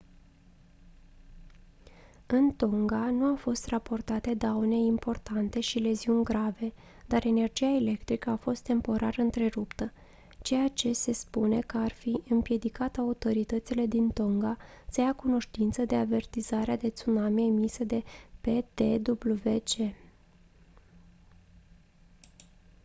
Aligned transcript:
în 2.25 2.51
tonga 2.51 2.97
nu 3.11 3.25
au 3.25 3.35
fost 3.35 3.65
raportate 3.67 4.33
daune 4.33 4.75
importante 4.75 5.59
și 5.59 5.79
leziuni 5.79 6.23
grave 6.23 6.73
dar 7.07 7.25
energia 7.25 7.75
electrică 7.75 8.29
a 8.29 8.35
fost 8.35 8.63
temporar 8.63 9.15
întreruptă 9.17 9.91
ceea 10.41 10.67
ce 10.67 10.93
se 10.93 11.11
spune 11.11 11.59
că 11.61 11.77
ar 11.77 11.91
fi 11.91 12.21
împiedicat 12.29 12.97
autoritățile 12.97 13.85
din 13.85 14.09
tonga 14.09 14.57
să 14.89 15.01
ia 15.01 15.13
cunoștință 15.13 15.85
de 15.85 15.95
avertizarea 15.95 16.77
de 16.77 16.89
tsunami 16.89 17.45
emisă 17.47 17.83
de 17.83 18.03
ptwc 18.41 19.93